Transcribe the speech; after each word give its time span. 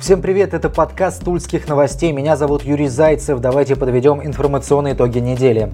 Всем 0.00 0.22
привет, 0.22 0.54
это 0.54 0.70
подкаст 0.70 1.24
Тульских 1.24 1.66
новостей. 1.66 2.12
Меня 2.12 2.36
зовут 2.36 2.62
Юрий 2.62 2.86
Зайцев. 2.86 3.40
Давайте 3.40 3.74
подведем 3.74 4.24
информационные 4.24 4.94
итоги 4.94 5.18
недели. 5.18 5.72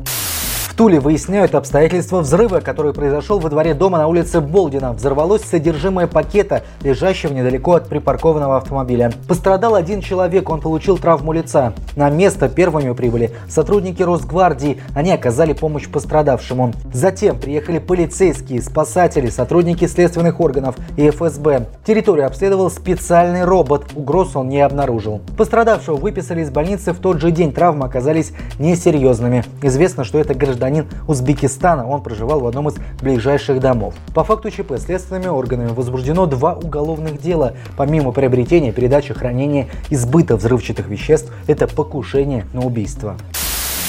В 0.75 0.77
Туле 0.77 0.99
выясняют 0.99 1.55
обстоятельства 1.55 2.19
взрыва, 2.19 2.59
который 2.59 2.93
произошел 2.93 3.39
во 3.39 3.49
дворе 3.49 3.75
дома 3.75 3.99
на 3.99 4.09
улице 4.09 4.41
Болдина. 4.41 4.93
Взорвалось 4.93 5.43
содержимое 5.43 6.09
пакета, 6.09 6.65
лежащего 6.83 7.33
недалеко 7.33 7.75
от 7.75 7.89
припаркованного 7.89 8.57
автомобиля. 8.57 9.13
Пострадал 9.29 9.77
один 9.77 10.01
человек, 10.01 10.51
он 10.51 10.61
получил 10.61 10.99
травму 10.99 11.33
лица. 11.33 11.75
На 11.95 12.11
место 12.11 12.49
первыми 12.49 12.93
прибыли 12.93 13.31
сотрудники 13.49 14.03
Росгвардии. 14.03 14.83
Они 14.97 15.13
оказали 15.13 15.53
помощь 15.53 15.89
пострадавшему. 15.89 16.73
Затем 16.93 17.39
приехали 17.39 17.79
полицейские, 17.79 18.61
спасатели, 18.61 19.29
сотрудники 19.29 19.87
следственных 19.87 20.41
органов 20.41 20.75
и 20.97 21.09
ФСБ. 21.09 21.69
Территорию 21.87 22.27
обследовал 22.27 22.69
специальный 22.69 23.45
робот. 23.45 23.93
Угроз 23.95 24.35
он 24.35 24.49
не 24.49 24.61
обнаружил. 24.61 25.21
Пострадавшего 25.39 25.95
выписали 25.95 26.41
из 26.41 26.51
больницы 26.51 26.93
в 26.93 26.99
тот 26.99 27.21
же 27.21 27.31
день. 27.31 27.53
Травмы 27.53 27.87
оказались 27.87 28.33
несерьезными. 28.59 29.45
Известно, 29.63 30.03
что 30.03 30.19
это 30.19 30.35
гражданин 30.35 30.64
гражданин 30.65 30.87
Узбекистана. 31.07 31.87
Он 31.87 32.03
проживал 32.03 32.41
в 32.41 32.47
одном 32.47 32.69
из 32.69 32.77
ближайших 33.01 33.61
домов. 33.61 33.95
По 34.15 34.25
факту 34.25 34.51
ЧП 34.51 34.79
следственными 34.79 35.27
органами 35.27 35.69
возбуждено 35.69 36.27
два 36.27 36.55
уголовных 36.55 37.21
дела. 37.21 37.55
Помимо 37.77 38.13
приобретения, 38.13 38.73
передачи, 38.73 39.13
хранения 39.13 39.69
и 39.91 39.97
сбыта 39.97 40.37
взрывчатых 40.37 40.89
веществ, 40.89 41.31
это 41.47 41.67
покушение 41.67 42.47
на 42.55 42.63
убийство. 42.63 43.17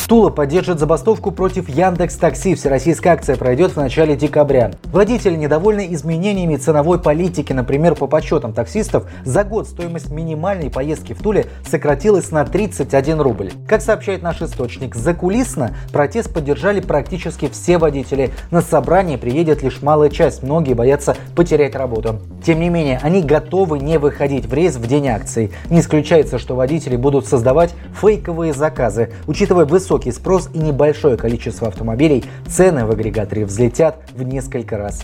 Тула 0.07 0.29
поддержит 0.29 0.77
забастовку 0.77 1.31
против 1.31 1.67
Яндекс 1.67 2.17
Такси. 2.17 2.53
Всероссийская 2.53 3.13
акция 3.13 3.37
пройдет 3.37 3.71
в 3.71 3.77
начале 3.77 4.15
декабря. 4.15 4.71
Водители 4.91 5.35
недовольны 5.35 5.87
изменениями 5.95 6.57
ценовой 6.57 6.99
политики. 6.99 7.53
Например, 7.53 7.95
по 7.95 8.05
подсчетам 8.05 8.53
таксистов, 8.53 9.07
за 9.23 9.43
год 9.43 9.67
стоимость 9.67 10.11
минимальной 10.11 10.69
поездки 10.69 11.13
в 11.13 11.23
Туле 11.23 11.47
сократилась 11.67 12.29
на 12.29 12.45
31 12.45 13.19
рубль. 13.19 13.51
Как 13.67 13.81
сообщает 13.81 14.21
наш 14.21 14.43
источник, 14.43 14.93
закулисно 14.93 15.75
протест 15.91 16.31
поддержали 16.31 16.81
практически 16.81 17.49
все 17.49 17.79
водители. 17.79 18.29
На 18.51 18.61
собрание 18.61 19.17
приедет 19.17 19.63
лишь 19.63 19.81
малая 19.81 20.11
часть, 20.11 20.43
многие 20.43 20.75
боятся 20.75 21.17
потерять 21.35 21.75
работу. 21.75 22.19
Тем 22.45 22.59
не 22.59 22.69
менее, 22.69 22.99
они 23.01 23.23
готовы 23.23 23.79
не 23.79 23.97
выходить 23.97 24.45
в 24.45 24.53
рейс 24.53 24.75
в 24.75 24.85
день 24.85 25.07
акции. 25.07 25.51
Не 25.71 25.79
исключается, 25.79 26.37
что 26.37 26.55
водители 26.55 26.95
будут 26.95 27.25
создавать 27.25 27.73
фейковые 27.99 28.53
заказы. 28.53 29.11
Учитывая 29.25 29.65
высокий 29.65 29.94
высокий 29.95 30.11
спрос 30.11 30.49
и 30.53 30.57
небольшое 30.57 31.15
количество 31.15 31.69
автомобилей, 31.69 32.25
цены 32.49 32.85
в 32.85 32.91
агрегаторе 32.91 33.45
взлетят 33.45 33.95
в 34.13 34.23
несколько 34.23 34.77
раз. 34.77 35.03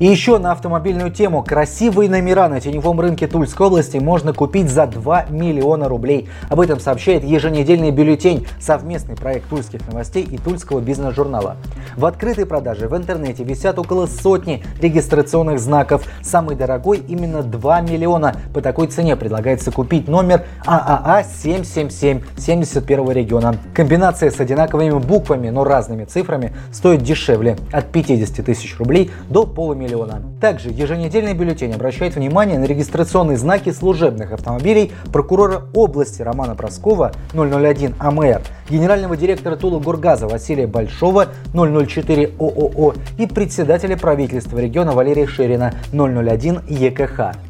И 0.00 0.06
еще 0.06 0.38
на 0.38 0.52
автомобильную 0.52 1.10
тему. 1.10 1.44
Красивые 1.44 2.08
номера 2.08 2.48
на 2.48 2.58
теневом 2.58 2.98
рынке 2.98 3.26
Тульской 3.26 3.66
области 3.66 3.98
можно 3.98 4.32
купить 4.32 4.70
за 4.70 4.86
2 4.86 5.26
миллиона 5.28 5.90
рублей. 5.90 6.30
Об 6.48 6.60
этом 6.60 6.80
сообщает 6.80 7.22
еженедельный 7.22 7.90
бюллетень, 7.90 8.46
совместный 8.58 9.14
проект 9.14 9.50
Тульских 9.50 9.86
новостей 9.86 10.22
и 10.22 10.38
Тульского 10.38 10.80
бизнес-журнала. 10.80 11.58
В 11.98 12.06
открытой 12.06 12.46
продаже 12.46 12.88
в 12.88 12.96
интернете 12.96 13.44
висят 13.44 13.78
около 13.78 14.06
сотни 14.06 14.64
регистрационных 14.80 15.60
знаков. 15.60 16.06
Самый 16.22 16.56
дорогой 16.56 17.02
именно 17.06 17.42
2 17.42 17.82
миллиона. 17.82 18.36
По 18.54 18.62
такой 18.62 18.86
цене 18.86 19.16
предлагается 19.16 19.70
купить 19.70 20.08
номер 20.08 20.46
ААА 20.64 21.24
777 21.24 22.22
71 22.38 23.10
региона. 23.10 23.54
Комбинация 23.74 24.30
с 24.30 24.40
одинаковыми 24.40 24.98
буквами, 24.98 25.50
но 25.50 25.62
разными 25.62 26.06
цифрами 26.06 26.54
стоит 26.72 27.02
дешевле 27.02 27.58
от 27.70 27.92
50 27.92 28.46
тысяч 28.46 28.78
рублей 28.78 29.10
до 29.28 29.44
полумиллиона 29.44 29.89
миллиона. 29.90 30.22
Также 30.40 30.70
еженедельный 30.70 31.34
бюллетень 31.34 31.74
обращает 31.74 32.14
внимание 32.14 32.58
на 32.58 32.64
регистрационные 32.64 33.36
знаки 33.36 33.70
служебных 33.72 34.32
автомобилей 34.32 34.92
прокурора 35.12 35.64
области 35.74 36.22
Романа 36.22 36.54
Проскова 36.54 37.12
001 37.34 37.94
АМР, 37.98 38.42
генерального 38.68 39.16
директора 39.16 39.56
Тула 39.56 39.78
Гургаза 39.80 40.28
Василия 40.28 40.66
Большого 40.66 41.26
004 41.52 42.34
ООО 42.38 42.94
и 43.18 43.26
председателя 43.26 43.96
правительства 43.96 44.58
региона 44.58 44.92
Валерия 44.92 45.26
Ширина 45.26 45.72
001 45.92 46.60
ЕКХ. 46.68 47.49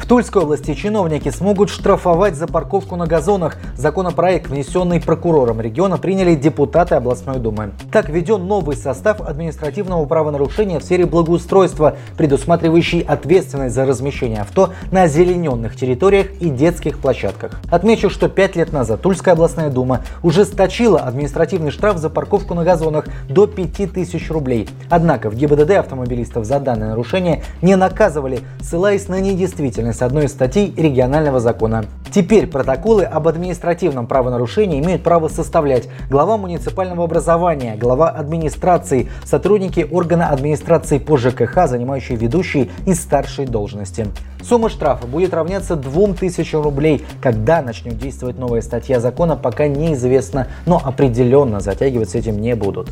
В 0.00 0.06
Тульской 0.06 0.42
области 0.42 0.74
чиновники 0.74 1.28
смогут 1.28 1.68
штрафовать 1.68 2.34
за 2.34 2.46
парковку 2.46 2.96
на 2.96 3.06
газонах. 3.06 3.58
Законопроект, 3.76 4.48
внесенный 4.48 4.98
прокурором 4.98 5.60
региона, 5.60 5.98
приняли 5.98 6.34
депутаты 6.34 6.94
областной 6.94 7.38
думы. 7.38 7.72
Так 7.92 8.08
введен 8.08 8.46
новый 8.46 8.76
состав 8.76 9.20
административного 9.20 10.06
правонарушения 10.06 10.80
в 10.80 10.82
сфере 10.82 11.04
благоустройства, 11.04 11.96
предусматривающий 12.16 13.00
ответственность 13.00 13.74
за 13.74 13.84
размещение 13.84 14.40
авто 14.40 14.70
на 14.90 15.02
озелененных 15.02 15.76
территориях 15.76 16.28
и 16.40 16.48
детских 16.48 16.98
площадках. 16.98 17.60
Отмечу, 17.70 18.08
что 18.08 18.28
пять 18.28 18.56
лет 18.56 18.72
назад 18.72 19.02
Тульская 19.02 19.34
областная 19.34 19.68
дума 19.68 20.02
ужесточила 20.22 21.00
административный 21.00 21.70
штраф 21.70 21.98
за 21.98 22.08
парковку 22.08 22.54
на 22.54 22.64
газонах 22.64 23.04
до 23.28 23.46
5000 23.46 24.30
рублей. 24.30 24.68
Однако 24.88 25.28
в 25.30 25.36
ГИБДД 25.36 25.72
автомобилистов 25.72 26.46
за 26.46 26.58
данное 26.58 26.88
нарушение 26.88 27.44
не 27.60 27.76
наказывали, 27.76 28.40
ссылаясь 28.60 29.06
на 29.06 29.20
недействительность 29.20 29.89
деятельность 29.90 30.02
одной 30.02 30.24
из 30.26 30.30
статей 30.32 30.72
регионального 30.76 31.40
закона. 31.40 31.84
Теперь 32.12 32.46
протоколы 32.46 33.04
об 33.04 33.28
административном 33.28 34.06
правонарушении 34.06 34.80
имеют 34.80 35.02
право 35.02 35.28
составлять 35.28 35.88
глава 36.08 36.36
муниципального 36.36 37.04
образования, 37.04 37.76
глава 37.76 38.08
администрации, 38.08 39.08
сотрудники 39.24 39.86
органа 39.90 40.28
администрации 40.28 40.98
по 40.98 41.16
ЖКХ, 41.16 41.68
занимающие 41.68 42.18
ведущие 42.18 42.68
и 42.86 42.94
старшие 42.94 43.46
должности. 43.46 44.06
Сумма 44.42 44.70
штрафа 44.70 45.06
будет 45.06 45.34
равняться 45.34 45.76
2000 45.76 46.56
рублей. 46.56 47.04
Когда 47.20 47.62
начнет 47.62 47.98
действовать 47.98 48.38
новая 48.38 48.62
статья 48.62 48.98
закона, 48.98 49.36
пока 49.36 49.68
неизвестно, 49.68 50.48
но 50.66 50.80
определенно 50.82 51.60
затягивать 51.60 52.10
с 52.10 52.14
этим 52.14 52.40
не 52.40 52.54
будут. 52.54 52.88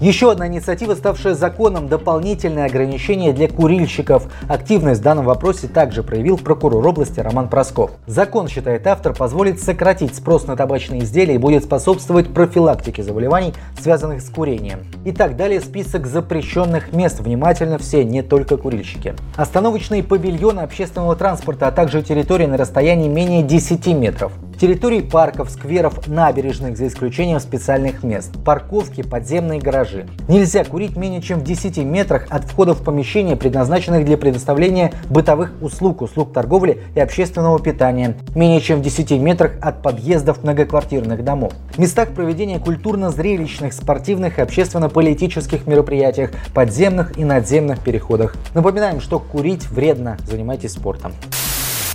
Еще 0.00 0.30
одна 0.30 0.46
инициатива, 0.46 0.94
ставшая 0.94 1.32
законом, 1.34 1.88
дополнительное 1.88 2.66
ограничение 2.66 3.32
для 3.32 3.48
курильщиков. 3.48 4.30
Активность 4.46 5.00
в 5.00 5.02
данном 5.02 5.24
вопросе 5.24 5.68
также 5.68 6.02
проявил 6.02 6.36
прокурор 6.36 6.86
области 6.86 7.18
Роман 7.18 7.48
Просков. 7.48 7.92
Закон, 8.06 8.46
считает 8.48 8.86
автор, 8.86 9.14
позволит 9.14 9.58
сократить 9.58 10.14
спрос 10.14 10.46
на 10.46 10.54
табачные 10.54 11.02
изделия 11.02 11.36
и 11.36 11.38
будет 11.38 11.64
способствовать 11.64 12.28
профилактике 12.34 13.02
заболеваний, 13.02 13.54
связанных 13.80 14.20
с 14.20 14.28
курением. 14.28 14.80
Итак, 15.06 15.34
далее 15.34 15.62
список 15.62 16.06
запрещенных 16.06 16.92
мест. 16.92 17.20
Внимательно 17.20 17.78
все, 17.78 18.04
не 18.04 18.20
только 18.20 18.58
курильщики. 18.58 19.14
Остановочные 19.34 20.02
павильоны 20.02 20.60
общественного 20.60 21.16
транспорта, 21.16 21.68
а 21.68 21.72
также 21.72 22.02
территории 22.02 22.44
на 22.44 22.58
расстоянии 22.58 23.08
менее 23.08 23.42
10 23.42 23.86
метров 23.86 24.32
территории 24.58 25.00
парков, 25.00 25.50
скверов, 25.50 26.06
набережных, 26.06 26.76
за 26.76 26.86
исключением 26.86 27.40
специальных 27.40 28.02
мест, 28.02 28.32
парковки, 28.44 29.02
подземные 29.02 29.60
гаражи. 29.60 30.06
Нельзя 30.28 30.64
курить 30.64 30.96
менее 30.96 31.22
чем 31.22 31.40
в 31.40 31.44
10 31.44 31.78
метрах 31.78 32.26
от 32.30 32.44
входа 32.44 32.74
в 32.74 32.82
помещения, 32.82 33.36
предназначенных 33.36 34.04
для 34.04 34.16
предоставления 34.16 34.92
бытовых 35.10 35.52
услуг, 35.60 36.02
услуг 36.02 36.32
торговли 36.32 36.82
и 36.94 37.00
общественного 37.00 37.58
питания, 37.58 38.16
менее 38.34 38.60
чем 38.60 38.80
в 38.80 38.82
10 38.82 39.12
метрах 39.12 39.52
от 39.60 39.82
подъездов 39.82 40.42
многоквартирных 40.42 41.24
домов. 41.24 41.52
В 41.74 41.78
местах 41.78 42.10
проведения 42.10 42.58
культурно-зрелищных, 42.58 43.72
спортивных 43.72 44.38
и 44.38 44.42
общественно-политических 44.42 45.66
мероприятиях, 45.66 46.30
подземных 46.54 47.18
и 47.18 47.24
надземных 47.24 47.80
переходах. 47.80 48.36
Напоминаем, 48.54 49.00
что 49.00 49.18
курить 49.18 49.68
вредно, 49.70 50.16
занимайтесь 50.26 50.72
спортом. 50.72 51.12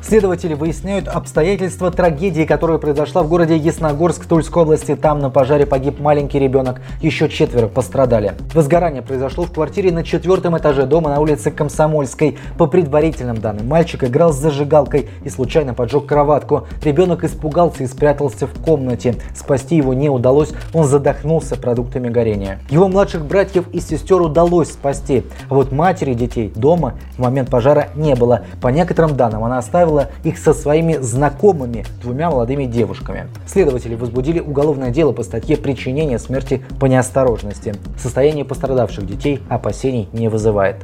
Следователи 0.02 0.56
выясняют 0.56 1.08
обстоятельства 1.08 1.92
трагедии, 1.92 2.44
которая 2.44 2.80
произошла 2.80 3.22
в 3.22 3.30
городе 3.30 3.56
Ясногорск 3.56 4.26
Тульской 4.26 4.64
области. 4.64 4.96
Там 4.96 5.20
на 5.20 5.30
пожаре 5.30 5.68
погиб 5.68 6.00
маленький 6.00 6.40
ребенок, 6.40 6.82
еще 7.02 7.30
четверо 7.30 7.68
пострадали. 7.68 8.34
Возгорание 8.56 9.04
произошло 9.04 9.46
в 9.46 9.52
квартире 9.52 9.92
на 9.92 10.04
четвертом 10.04 10.58
этаже 10.58 10.88
дома 10.88 11.12
на 11.12 11.20
улице 11.20 11.52
Комсомольской. 11.52 12.38
По 12.58 12.66
предварительным 12.66 13.40
данным, 13.40 13.68
мальчик 13.68 14.04
играл 14.04 14.34
с 14.34 14.38
зажигалкой 14.38 15.08
и 15.24 15.30
случайно 15.30 15.76
поджег 15.76 16.08
кроватку. 16.08 16.68
Ребенок 16.84 17.24
испугался 17.24 17.84
и 17.84 17.88
спрятался 17.88 18.48
в 18.48 18.54
комнате. 18.64 19.16
Спасти 19.36 19.76
его 19.76 19.94
не 19.94 20.10
удалось, 20.10 20.50
он 20.74 20.86
задохнулся 20.86 21.56
продуктами 21.56 22.10
горения. 22.10 22.60
Его 22.72 22.88
младших 22.88 23.24
братьев 23.26 23.66
и 23.72 23.80
сестер 23.80 24.20
удалось 24.20 24.70
спасти, 24.70 25.24
а 25.48 25.54
вот 25.54 25.72
матери 25.72 26.16
детей 26.16 26.52
дома 26.56 26.96
в 27.18 27.20
момент 27.20 27.52
пожара 27.52 27.90
не 27.96 28.16
было. 28.16 28.42
По 28.62 28.70
некоторым 28.70 29.16
данным, 29.16 29.44
она 29.44 29.60
оставила 29.60 29.91
знакомила 29.92 30.10
их 30.24 30.38
со 30.38 30.54
своими 30.54 30.98
знакомыми, 30.98 31.86
двумя 32.02 32.30
молодыми 32.30 32.66
девушками. 32.66 33.28
Следователи 33.46 33.96
возбудили 33.96 34.40
уголовное 34.40 34.90
дело 34.90 35.12
по 35.12 35.24
статье 35.24 35.58
«Причинение 35.58 36.20
смерти 36.20 36.62
по 36.80 36.86
неосторожности». 36.86 37.76
Состояние 37.98 38.46
пострадавших 38.46 39.06
детей 39.06 39.42
опасений 39.50 40.08
не 40.14 40.30
вызывает. 40.30 40.78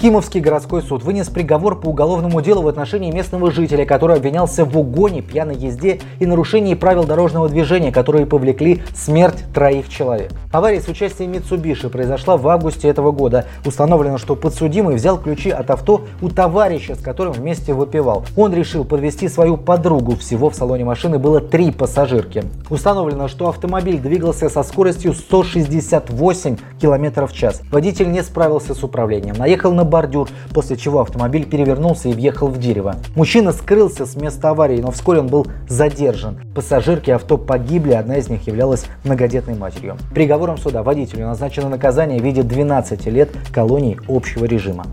Кимовский 0.00 0.40
городской 0.40 0.82
суд 0.82 1.02
вынес 1.02 1.30
приговор 1.30 1.80
по 1.80 1.88
уголовному 1.88 2.42
делу 2.42 2.60
в 2.60 2.68
отношении 2.68 3.10
местного 3.10 3.50
жителя, 3.50 3.86
который 3.86 4.16
обвинялся 4.16 4.66
в 4.66 4.76
угоне, 4.76 5.22
пьяной 5.22 5.56
езде 5.56 6.00
и 6.20 6.26
нарушении 6.26 6.74
правил 6.74 7.04
дорожного 7.04 7.48
движения, 7.48 7.90
которые 7.90 8.26
повлекли 8.26 8.82
смерть 8.94 9.42
троих 9.54 9.88
человек. 9.88 10.32
Авария 10.56 10.80
с 10.80 10.88
участием 10.88 11.32
Mitsubishi 11.32 11.90
произошла 11.90 12.38
в 12.38 12.48
августе 12.48 12.88
этого 12.88 13.12
года. 13.12 13.44
Установлено, 13.66 14.16
что 14.16 14.34
подсудимый 14.36 14.94
взял 14.94 15.18
ключи 15.18 15.50
от 15.50 15.68
авто 15.70 16.06
у 16.22 16.30
товарища, 16.30 16.94
с 16.94 16.98
которым 16.98 17.34
вместе 17.34 17.74
выпивал. 17.74 18.24
Он 18.36 18.54
решил 18.54 18.86
подвести 18.86 19.28
свою 19.28 19.58
подругу. 19.58 20.16
Всего 20.16 20.48
в 20.48 20.54
салоне 20.54 20.86
машины 20.86 21.18
было 21.18 21.42
три 21.42 21.72
пассажирки. 21.72 22.42
Установлено, 22.70 23.28
что 23.28 23.50
автомобиль 23.50 23.98
двигался 23.98 24.48
со 24.48 24.62
скоростью 24.62 25.12
168 25.12 26.56
км 26.80 27.26
в 27.26 27.34
час. 27.34 27.60
Водитель 27.70 28.10
не 28.10 28.22
справился 28.22 28.74
с 28.74 28.82
управлением, 28.82 29.34
наехал 29.36 29.74
на 29.74 29.84
бордюр, 29.84 30.30
после 30.54 30.78
чего 30.78 31.02
автомобиль 31.02 31.44
перевернулся 31.44 32.08
и 32.08 32.14
въехал 32.14 32.48
в 32.48 32.58
дерево. 32.58 32.96
Мужчина 33.14 33.52
скрылся 33.52 34.06
с 34.06 34.16
места 34.16 34.48
аварии, 34.48 34.80
но 34.80 34.90
вскоре 34.90 35.20
он 35.20 35.26
был 35.26 35.46
задержан. 35.68 36.38
Пассажирки 36.54 37.10
авто 37.10 37.36
погибли, 37.36 37.92
одна 37.92 38.16
из 38.16 38.30
них 38.30 38.46
являлась 38.46 38.86
многодетной 39.04 39.54
матерью. 39.54 39.98
Приговором 40.46 40.62
суда 40.62 40.84
водителю 40.84 41.26
назначено 41.26 41.68
наказание 41.68 42.20
в 42.20 42.24
виде 42.24 42.44
12 42.44 43.06
лет 43.06 43.30
колонии 43.52 43.98
общего 44.06 44.44
режима. 44.44 44.86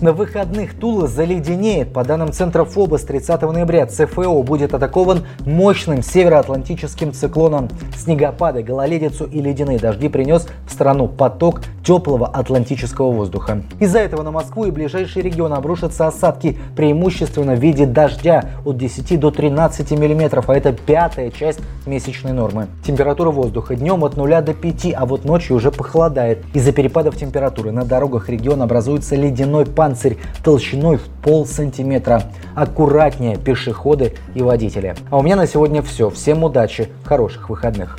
На 0.00 0.12
выходных 0.12 0.78
Тула 0.78 1.08
заледенеет. 1.08 1.92
По 1.92 2.04
данным 2.04 2.32
Центра 2.32 2.64
ФОБа 2.64 2.98
с 2.98 3.02
30 3.02 3.42
ноября 3.42 3.84
ЦФО 3.86 4.44
будет 4.44 4.72
атакован 4.72 5.26
мощным 5.44 6.04
североатлантическим 6.04 7.12
циклоном. 7.12 7.68
Снегопады, 7.96 8.62
гололедицу 8.62 9.24
и 9.24 9.40
ледяные 9.40 9.80
дожди 9.80 10.08
принес 10.08 10.46
в 10.68 10.72
страну 10.72 11.08
поток 11.08 11.62
теплого 11.84 12.28
атлантического 12.28 13.10
воздуха. 13.10 13.62
Из-за 13.80 13.98
этого 13.98 14.22
на 14.22 14.30
Москву 14.30 14.66
и 14.66 14.70
ближайшие 14.70 15.24
регионы 15.24 15.54
обрушатся 15.54 16.06
осадки 16.06 16.56
преимущественно 16.76 17.56
в 17.56 17.58
виде 17.58 17.84
дождя 17.84 18.50
от 18.64 18.76
10 18.76 19.18
до 19.18 19.32
13 19.32 19.90
миллиметров, 19.92 20.48
а 20.48 20.54
это 20.54 20.72
пятая 20.72 21.32
часть 21.32 21.60
месячной 21.86 22.32
нормы. 22.32 22.68
Температура 22.86 23.30
воздуха 23.30 23.74
днем 23.74 24.04
от 24.04 24.16
0 24.16 24.42
до 24.42 24.54
5, 24.54 24.94
а 24.94 25.06
вот 25.06 25.24
ночью 25.24 25.56
уже 25.56 25.72
похолодает. 25.72 26.44
Из-за 26.54 26.70
перепадов 26.70 27.16
температуры 27.16 27.72
на 27.72 27.84
дорогах 27.84 28.28
региона 28.28 28.64
образуется 28.64 29.16
ледяной 29.16 29.66
пан 29.66 29.87
панцирь 29.88 30.18
толщиной 30.44 30.98
в 30.98 31.08
пол 31.22 31.46
сантиметра. 31.46 32.24
Аккуратнее 32.54 33.36
пешеходы 33.36 34.14
и 34.34 34.42
водители. 34.42 34.94
А 35.10 35.16
у 35.16 35.22
меня 35.22 35.36
на 35.36 35.46
сегодня 35.46 35.80
все. 35.80 36.10
Всем 36.10 36.44
удачи, 36.44 36.88
хороших 37.04 37.48
выходных. 37.48 37.98